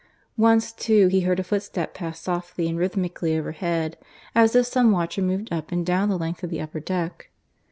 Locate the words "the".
6.09-6.17, 6.49-6.59